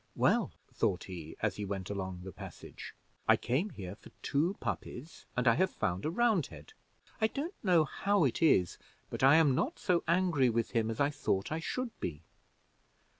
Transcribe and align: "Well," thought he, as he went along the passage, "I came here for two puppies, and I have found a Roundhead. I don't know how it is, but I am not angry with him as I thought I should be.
"Well," 0.15 0.51
thought 0.73 1.03
he, 1.03 1.35
as 1.43 1.57
he 1.57 1.63
went 1.63 1.91
along 1.91 2.21
the 2.23 2.31
passage, 2.31 2.95
"I 3.27 3.37
came 3.37 3.69
here 3.69 3.93
for 3.95 4.09
two 4.23 4.55
puppies, 4.59 5.27
and 5.37 5.47
I 5.47 5.53
have 5.53 5.69
found 5.69 6.05
a 6.05 6.09
Roundhead. 6.09 6.73
I 7.21 7.27
don't 7.27 7.53
know 7.63 7.83
how 7.85 8.23
it 8.23 8.41
is, 8.41 8.79
but 9.11 9.21
I 9.21 9.35
am 9.35 9.53
not 9.53 9.87
angry 10.07 10.49
with 10.49 10.71
him 10.71 10.89
as 10.89 10.99
I 10.99 11.11
thought 11.11 11.51
I 11.51 11.59
should 11.59 11.91
be. 11.99 12.23